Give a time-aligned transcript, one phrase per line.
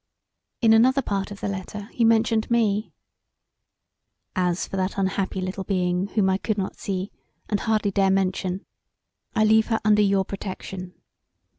[0.63, 2.91] In another part of the letter he mentioned me
[4.35, 7.11] "As for that unhappy little being whom I could not see,
[7.47, 8.65] and hardly dare mention,
[9.35, 10.95] I leave her under your protection.